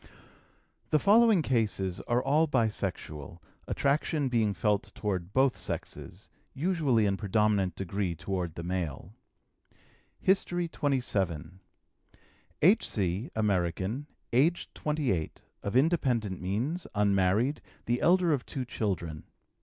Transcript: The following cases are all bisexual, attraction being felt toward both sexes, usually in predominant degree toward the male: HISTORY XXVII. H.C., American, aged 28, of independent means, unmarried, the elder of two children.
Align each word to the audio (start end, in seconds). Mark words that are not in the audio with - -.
The 0.89 0.97
following 0.97 1.43
cases 1.43 1.99
are 2.07 2.23
all 2.23 2.47
bisexual, 2.47 3.37
attraction 3.67 4.29
being 4.29 4.55
felt 4.55 4.91
toward 4.95 5.31
both 5.31 5.55
sexes, 5.57 6.27
usually 6.55 7.05
in 7.05 7.17
predominant 7.17 7.75
degree 7.75 8.15
toward 8.15 8.55
the 8.55 8.63
male: 8.63 9.13
HISTORY 10.19 10.67
XXVII. 10.73 11.59
H.C., 12.63 13.29
American, 13.35 14.07
aged 14.33 14.73
28, 14.73 15.43
of 15.61 15.75
independent 15.75 16.41
means, 16.41 16.87
unmarried, 16.95 17.61
the 17.85 18.01
elder 18.01 18.33
of 18.33 18.43
two 18.43 18.65
children. 18.65 19.25